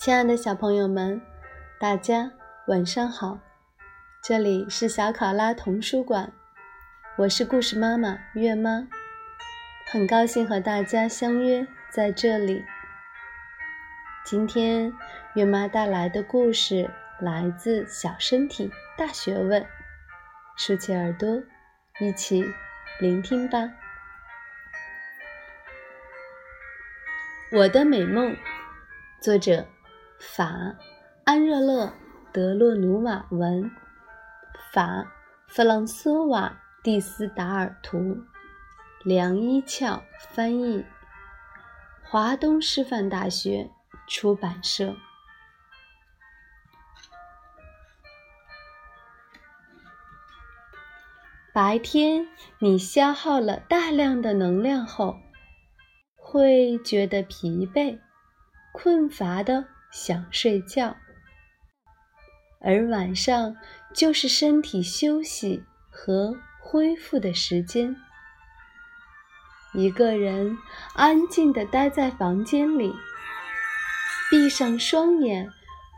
[0.00, 1.20] 亲爱的小朋友们，
[1.78, 2.32] 大家
[2.68, 3.38] 晚上好！
[4.22, 6.32] 这里是小考拉童书馆，
[7.18, 8.88] 我是故事妈妈月妈，
[9.92, 12.64] 很高兴和大家相约在这里。
[14.24, 14.90] 今天
[15.34, 16.88] 月妈带来的故事
[17.20, 19.62] 来自《小身体大学问》，
[20.56, 21.42] 竖起耳朵，
[21.98, 22.50] 一起
[23.00, 23.70] 聆听吧。
[27.52, 28.34] 我的美梦，
[29.20, 29.66] 作者。
[30.20, 30.76] 法，
[31.24, 31.86] 安热勒·
[32.30, 33.70] 德洛努瓦文，
[34.70, 35.10] 法，
[35.48, 38.18] 弗朗索瓦·蒂斯达尔图，
[39.02, 40.84] 梁一翘翻译，
[42.02, 43.70] 华东师范大学
[44.06, 44.94] 出版社。
[51.54, 55.18] 白天你消耗了大量的能量后，
[56.14, 57.98] 会觉得疲惫、
[58.72, 59.64] 困乏的。
[59.90, 60.96] 想睡觉，
[62.60, 63.56] 而晚上
[63.94, 67.96] 就是身体休息和恢复的时间。
[69.72, 70.58] 一个人
[70.94, 72.92] 安静地待在房间里，
[74.30, 75.48] 闭上双眼，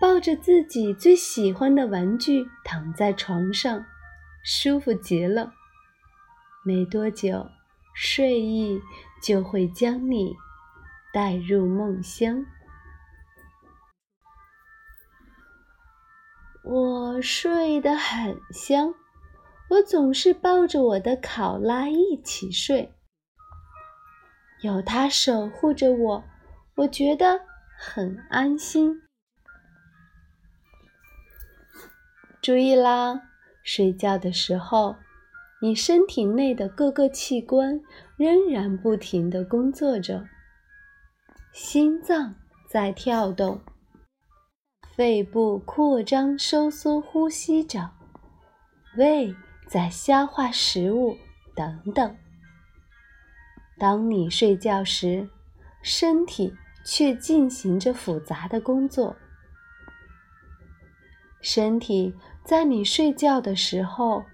[0.00, 3.84] 抱着自己最喜欢的玩具，躺在床上，
[4.44, 5.52] 舒服极了。
[6.64, 7.48] 没多久，
[7.94, 8.80] 睡意
[9.22, 10.34] 就会将你
[11.12, 12.44] 带入梦乡。
[16.72, 18.94] 我睡得很香，
[19.70, 22.94] 我总是抱着我的考拉一起睡，
[24.60, 26.24] 有它守护着我，
[26.76, 27.40] 我觉得
[27.76, 29.02] 很安心。
[32.40, 33.20] 注意啦，
[33.64, 34.94] 睡觉的时候，
[35.60, 37.80] 你身体内的各个器官
[38.16, 40.24] 仍然不停地工作着，
[41.52, 42.36] 心脏
[42.68, 43.60] 在跳动。
[44.94, 47.90] 肺部扩张、收缩、呼吸着，
[48.96, 49.34] 胃
[49.66, 51.16] 在消化食物，
[51.54, 52.16] 等等。
[53.78, 55.30] 当你睡觉时，
[55.82, 56.52] 身体
[56.84, 59.16] 却进行着复杂的工作。
[61.40, 62.14] 身体
[62.44, 64.24] 在你睡觉的时候，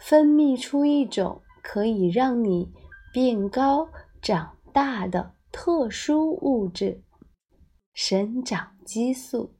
[0.00, 2.72] 分泌出一种可以让你
[3.12, 3.90] 变高、
[4.22, 7.02] 长大的特殊物质——
[7.92, 9.57] 生长激素。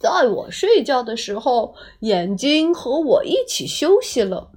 [0.00, 4.50] 在我睡觉的时候，眼睛和我一起休息了，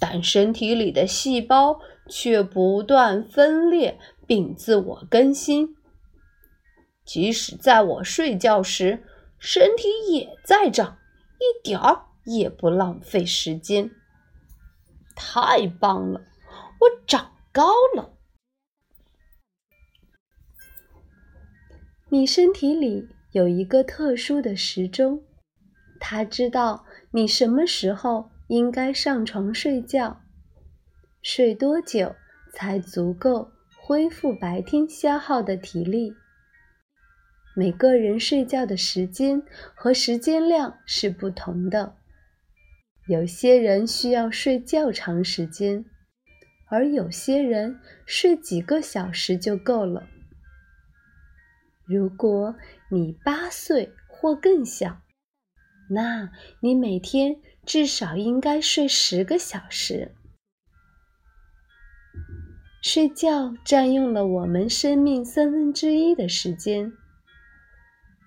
[0.00, 5.76] 但身体里的细胞却不断分裂并自我更新。
[7.04, 9.04] 即使在我睡觉时，
[9.38, 10.96] 身体也在长，
[11.38, 13.90] 一点儿也不浪费时间。
[15.14, 16.22] 太棒了，
[16.80, 18.14] 我长高了。
[22.08, 23.06] 你身体里。
[23.32, 25.22] 有一个特殊的时钟，
[26.00, 30.20] 它知道你什么时候应该上床睡觉，
[31.22, 32.16] 睡多久
[32.52, 36.14] 才足够恢复白天消耗的体力。
[37.54, 39.42] 每个人睡觉的时间
[39.74, 41.94] 和时间量是不同的，
[43.06, 45.84] 有些人需要睡较长时间，
[46.68, 50.08] 而有些人睡几个小时就够了。
[51.86, 52.54] 如果
[52.92, 55.00] 你八岁或更小，
[55.90, 56.30] 那
[56.60, 60.12] 你每天至少应该睡十个小时。
[62.82, 66.92] 睡觉占用了我们生命三分之一的时间，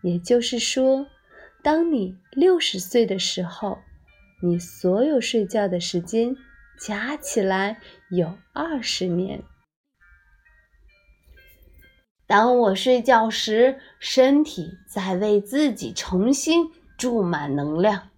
[0.02, 1.08] 也就是说，
[1.62, 3.80] 当你六十岁的时候，
[4.42, 6.38] 你所有睡觉的时间
[6.80, 9.44] 加起来有二十年。
[12.34, 18.10] 当我睡觉时，身体在为自己重新注满能量。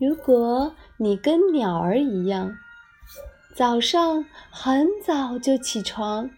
[0.00, 2.56] 如果你跟鸟儿一样，
[3.54, 6.28] 早上很早就起床，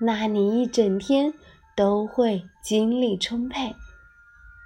[0.00, 1.32] 那你一整天
[1.76, 3.76] 都会精力充沛。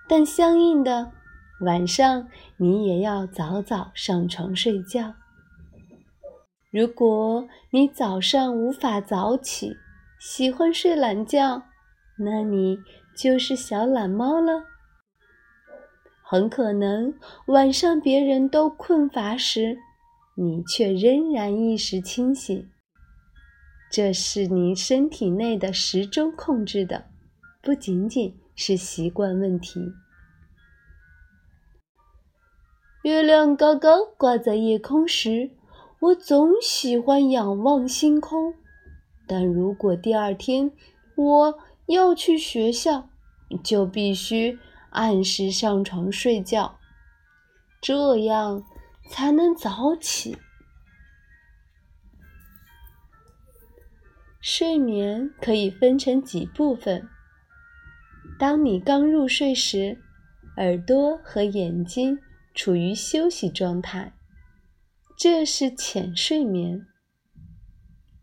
[0.09, 1.13] 但相应的，
[1.61, 5.13] 晚上你也要早早上床睡觉。
[6.75, 9.77] 如果你早上无法早起，
[10.19, 11.63] 喜欢睡懒觉，
[12.19, 12.81] 那你
[13.15, 14.65] 就是小懒猫了。
[16.21, 17.15] 很可能
[17.47, 19.79] 晚上别人都困乏时，
[20.35, 22.69] 你却仍然意识清醒。
[23.89, 27.05] 这是你身体内的时钟控制的，
[27.63, 29.93] 不仅仅是习惯问题。
[33.05, 35.53] 月亮高高挂在夜空时。
[36.05, 38.53] 我总喜欢仰望星空，
[39.27, 40.71] 但如果第二天
[41.15, 43.09] 我要去学校，
[43.63, 44.59] 就必须
[44.91, 46.79] 按时上床睡觉，
[47.81, 48.63] 这样
[49.09, 50.37] 才能早起。
[54.43, 57.09] 睡眠可以分成几部分。
[58.39, 59.99] 当你刚入睡时，
[60.59, 62.19] 耳朵和眼睛
[62.55, 64.13] 处于休息状态，
[65.17, 66.87] 这是浅睡眠。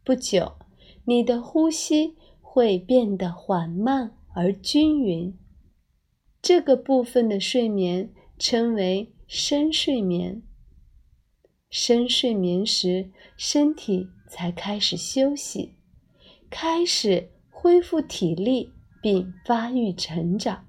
[0.04, 0.58] 不久，
[1.06, 5.38] 你的呼吸会变得缓慢而均匀，
[6.42, 10.42] 这个部分的睡眠称为深睡眠。
[11.70, 15.76] 深睡眠时，身体才开始休息。
[16.50, 20.66] 开始恢复体力并发育成长，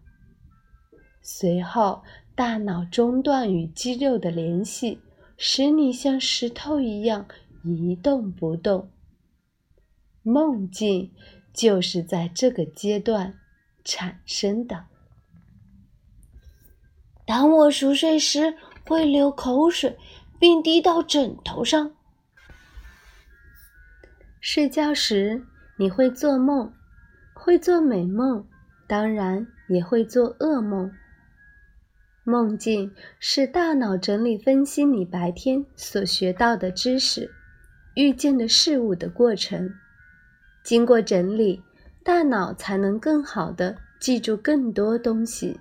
[1.20, 2.02] 随后
[2.36, 5.00] 大脑中断与肌肉的联系，
[5.44, 7.26] 使你像石头一样
[7.64, 8.92] 一动不动。
[10.22, 11.12] 梦境
[11.52, 13.34] 就是在这个阶段
[13.82, 14.84] 产生的。
[17.26, 18.56] 当我熟睡时，
[18.86, 19.98] 会流口水，
[20.38, 21.92] 并滴到枕头上。
[24.40, 25.44] 睡觉时。
[25.76, 26.72] 你会做梦，
[27.34, 28.46] 会做美梦，
[28.86, 30.92] 当然也会做噩梦。
[32.24, 37.32] 梦境是大脑整理分析你白天所学到的知识、
[37.96, 39.74] 遇见的事物的过程。
[40.62, 41.64] 经过整理，
[42.04, 45.58] 大脑才能更好的记住更多东西。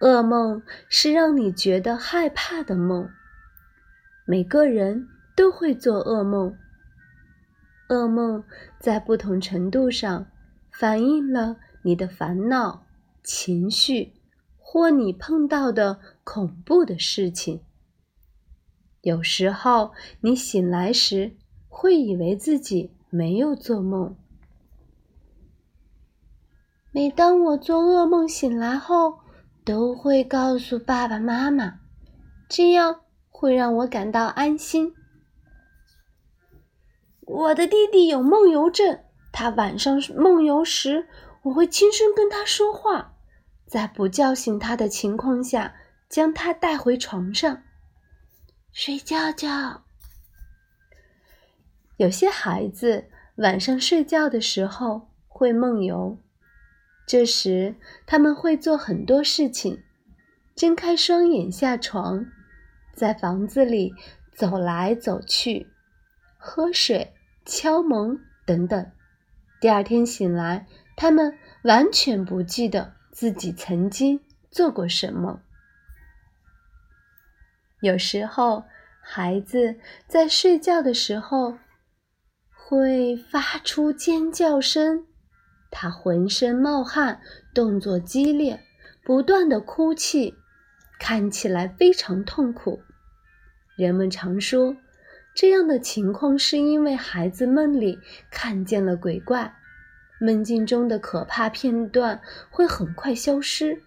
[0.00, 3.08] 噩梦是让你觉得害怕的梦。
[4.26, 6.54] 每个人都会做噩梦。
[7.88, 8.44] 噩梦
[8.78, 10.26] 在不同程度上
[10.70, 12.86] 反映了你的烦恼、
[13.22, 14.12] 情绪
[14.74, 17.60] 或你碰到的恐怖的事情。
[19.02, 21.36] 有时候你醒来时
[21.68, 24.16] 会以为自己没有做梦。
[26.90, 29.20] 每当我做噩梦醒来后，
[29.64, 31.78] 都会告诉爸爸妈妈，
[32.48, 34.92] 这样会让我感到安心。
[37.20, 41.06] 我的弟弟有梦游症，他晚上梦游时，
[41.44, 43.13] 我会轻声跟他说话，
[43.74, 45.74] 在不叫醒他的情况下，
[46.08, 47.64] 将他带回床上
[48.70, 49.82] 睡觉觉。
[51.96, 56.16] 有些孩子晚上睡觉的时候会梦游，
[57.04, 57.74] 这时
[58.06, 59.82] 他们会做很多事情：
[60.54, 62.24] 睁开双眼下床，
[62.94, 63.92] 在房子里
[64.36, 65.66] 走来走去，
[66.38, 67.12] 喝水。
[67.44, 68.92] 敲门等等，
[69.60, 74.18] 第二天醒来，他们完全不记得自己曾经
[74.50, 75.40] 做过什么。
[77.80, 78.64] 有时候，
[79.00, 79.76] 孩子
[80.08, 81.56] 在睡觉的时候
[82.50, 85.06] 会发出尖叫声，
[85.70, 87.20] 他浑身冒汗，
[87.54, 88.60] 动作激烈，
[89.04, 90.34] 不断的哭泣，
[90.98, 92.82] 看起来非常痛苦。
[93.76, 94.76] 人们常说。
[95.36, 97.98] 这样的情况是因为孩子梦里
[98.30, 99.52] 看见了鬼怪，
[100.20, 103.82] 梦境中的可怕片段会很快消失。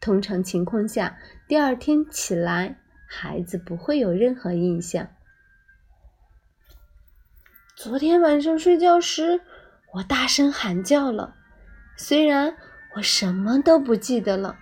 [0.00, 2.76] 通常情况下，第二天起来，
[3.06, 5.08] 孩子不会有任何印象。
[7.74, 9.40] 昨天晚上睡觉时，
[9.94, 11.34] 我大声喊叫了，
[11.96, 12.56] 虽然
[12.94, 14.56] 我什么都不记得了，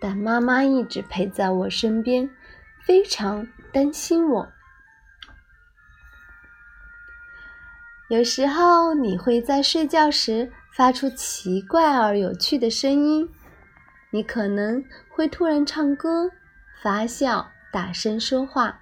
[0.00, 2.28] 但妈妈一直陪在我身边，
[2.86, 4.52] 非常担心我。
[8.08, 13.28] 有时候你会在睡觉时发出奇怪而有趣的声音，
[14.10, 16.30] 你可能会突然唱歌、
[16.80, 18.80] 发笑、大声说话，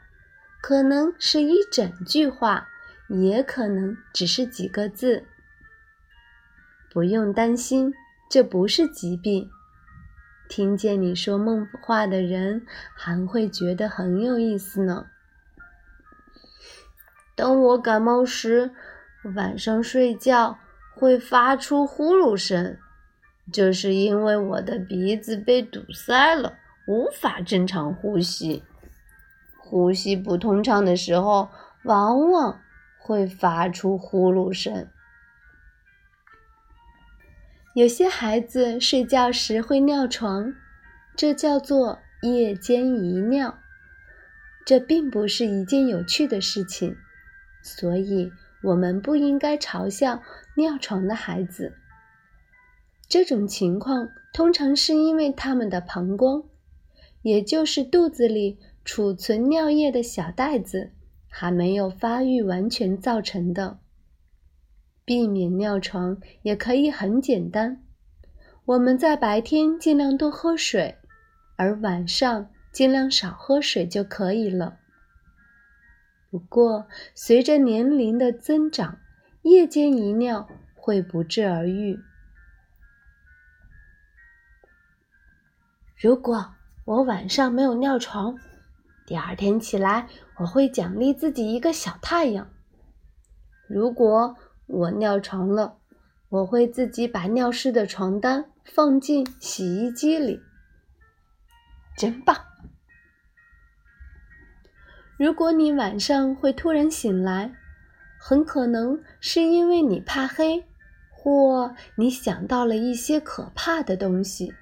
[0.63, 2.69] 可能是一整句话，
[3.09, 5.25] 也可能只是几个字。
[6.93, 7.93] 不用担心，
[8.31, 9.51] 这不是疾病。
[10.49, 12.65] 听见你说梦话的人
[12.95, 15.07] 还会觉得很有意思呢。
[17.35, 18.71] 当我感冒时。
[19.35, 20.59] 晚上睡觉
[20.95, 22.79] 会发出呼噜声，
[23.53, 26.55] 这是因为我的鼻子被堵塞了，
[26.87, 28.63] 无法正常呼吸。
[29.59, 31.49] 呼吸不通畅的时候，
[31.85, 32.61] 往往
[32.99, 34.89] 会发出呼噜声。
[37.75, 40.55] 有些孩子睡觉时会尿床，
[41.15, 43.59] 这叫做夜间遗尿。
[44.65, 46.97] 这并不是一件有趣的事情，
[47.63, 48.33] 所以。
[48.67, 50.21] 我们不应该嘲笑
[50.57, 51.73] 尿床的孩子。
[53.09, 56.43] 这种情况通常是因为他们的膀胱，
[57.23, 60.91] 也就是肚子里储存尿液的小袋子，
[61.29, 63.79] 还没有发育完全造成的。
[65.05, 67.85] 避免尿床也可以很简单，
[68.65, 70.97] 我们在白天尽量多喝水，
[71.57, 74.81] 而晚上尽量少喝水就可以了。
[76.31, 78.99] 不过，随着年龄的增长，
[79.43, 81.99] 夜间遗尿会不治而愈。
[85.99, 86.55] 如果
[86.85, 88.37] 我晚上没有尿床，
[89.07, 92.51] 第二天起来我会奖励自己一个小太阳。
[93.69, 95.79] 如果我尿床了，
[96.29, 100.41] 我会自己把尿湿的床单放进洗衣机里。
[101.97, 102.37] 真棒！
[105.19, 107.53] 如果你晚上会突然醒来，
[108.19, 110.65] 很可能是因为你怕黑，
[111.11, 114.53] 或你想到了一些可怕的东西。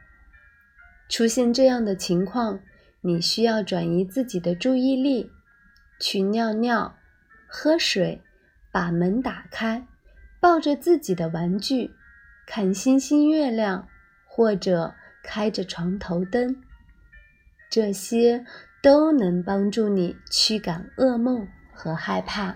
[1.08, 2.60] 出现这样的情况，
[3.00, 5.32] 你需要转移自己的注意力，
[5.98, 6.94] 去尿尿、
[7.46, 8.22] 喝水、
[8.70, 9.86] 把门打开、
[10.40, 11.90] 抱着自己的玩具、
[12.46, 13.88] 看星星月亮，
[14.24, 16.56] 或者开着床头灯。
[17.68, 18.44] 这些
[18.84, 22.54] 都能帮助你驱赶噩梦和害怕。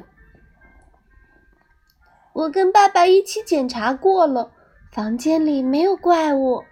[2.34, 4.52] 我跟爸爸一起检查过了，
[4.92, 6.64] 房间里没有怪物。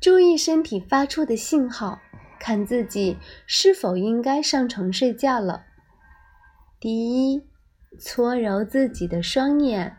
[0.00, 2.00] 注意身体发出的信号，
[2.40, 5.66] 看自己是否应该上床睡觉了。
[6.80, 7.46] 第一，
[7.98, 9.94] 搓揉自己的双眼、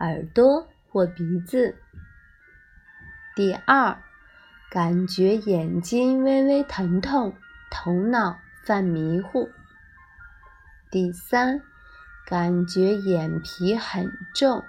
[0.00, 1.78] 耳朵或鼻子。
[3.34, 3.96] 第二，
[4.72, 7.36] 感觉眼睛微微疼痛，
[7.70, 9.50] 头脑犯迷糊。
[10.90, 11.60] 第三，
[12.26, 14.64] 感觉眼皮很重。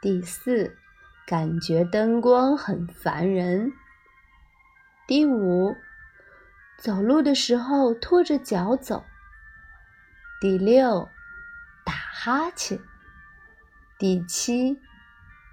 [0.00, 0.76] 第四。
[1.24, 3.72] 感觉灯光很烦人。
[5.06, 5.76] 第五，
[6.76, 9.04] 走路的时候拖着脚走。
[10.40, 11.08] 第六，
[11.86, 12.80] 打哈欠。
[13.96, 14.80] 第七，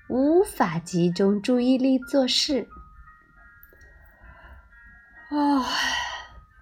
[0.10, 2.68] 无法集中注意力做事。
[5.32, 5.38] 唉，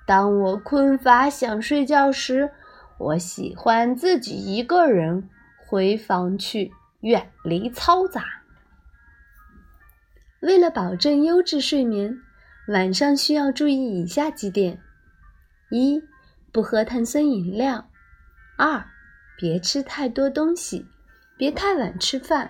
[0.05, 2.51] 当我困乏想睡觉时，
[2.97, 5.29] 我喜欢自己一个人
[5.65, 8.25] 回房去，远离嘈杂。
[10.41, 12.19] 为了保证优质睡眠，
[12.67, 14.81] 晚上需要注意以下几点：
[15.69, 16.03] 一、
[16.51, 17.86] 不喝碳酸饮料；
[18.57, 18.83] 二、
[19.38, 20.86] 别吃太多东西，
[21.38, 22.50] 别太晚吃饭；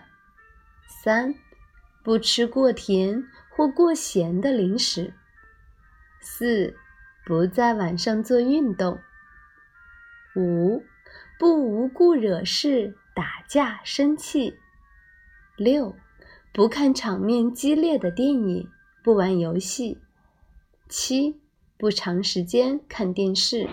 [1.04, 1.36] 三、
[2.04, 3.24] 不吃过甜
[3.56, 5.14] 或过咸的零食；
[6.30, 6.76] 四、
[7.26, 8.98] 不在晚上做运动；
[10.36, 10.84] 五、
[11.40, 14.54] 不无故惹事、打架、生气；
[15.56, 15.96] 六。
[16.54, 18.70] 不看场面激烈的电影，
[19.04, 20.00] 不玩游戏。
[20.90, 21.40] 七，
[21.78, 23.70] 不长时间看电视。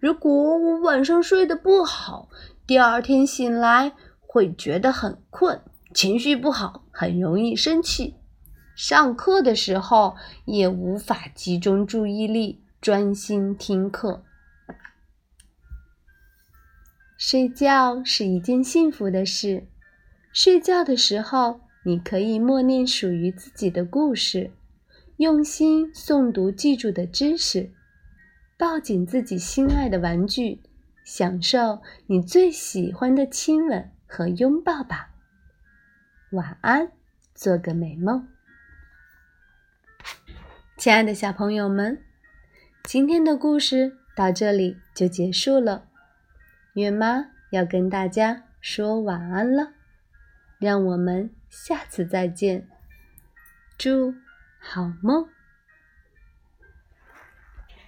[0.00, 2.28] 如果我晚上睡得不好，
[2.66, 5.62] 第二天醒来会觉得很困，
[5.94, 8.16] 情绪不好，很容易生气。
[8.76, 14.22] 上课的时候也无法集中注意力，专心听课。
[17.16, 19.66] 睡觉是一件幸福的事。
[20.30, 24.52] 睡觉的时候，你可以默念属于自己的故事，
[25.16, 27.72] 用心诵读记住的知识，
[28.58, 30.60] 抱紧自己心爱的玩具，
[31.02, 35.14] 享受你最喜欢的亲吻和拥抱吧。
[36.32, 36.92] 晚安，
[37.34, 38.28] 做个美梦。
[40.76, 42.04] 亲爱的小朋友们，
[42.84, 45.88] 今天的故事到这里就结束了，
[46.74, 49.72] 月妈要跟大家说晚安了。
[50.58, 52.68] 让我们下次再见，
[53.78, 54.14] 祝
[54.58, 55.26] 好梦。